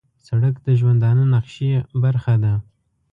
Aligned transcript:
سړک 0.27 0.55
د 0.65 0.67
ژوندانه 0.79 1.23
نقشې 1.33 1.69
برخه 2.03 2.35
ده. 2.43 2.53